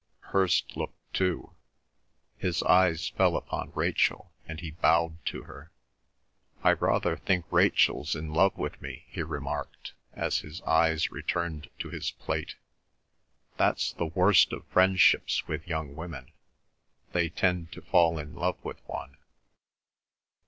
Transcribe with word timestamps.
Hirst 0.33 0.75
looked 0.75 1.13
too. 1.13 1.53
His 2.35 2.63
eyes 2.63 3.09
fell 3.09 3.35
upon 3.37 3.71
Rachel, 3.75 4.31
and 4.47 4.59
he 4.59 4.71
bowed 4.71 5.23
to 5.27 5.43
her. 5.43 5.69
"I 6.63 6.71
rather 6.73 7.15
think 7.15 7.45
Rachel's 7.51 8.15
in 8.15 8.33
love 8.33 8.57
with 8.57 8.81
me," 8.81 9.05
he 9.09 9.21
remarked, 9.21 9.93
as 10.13 10.39
his 10.39 10.59
eyes 10.63 11.11
returned 11.11 11.69
to 11.77 11.91
his 11.91 12.09
plate. 12.09 12.55
"That's 13.57 13.93
the 13.93 14.07
worst 14.07 14.53
of 14.53 14.65
friendships 14.65 15.47
with 15.47 15.67
young 15.67 15.95
women—they 15.95 17.29
tend 17.29 17.71
to 17.73 17.83
fall 17.83 18.17
in 18.17 18.33
love 18.33 18.57
with 18.65 18.79
one." 18.87 19.17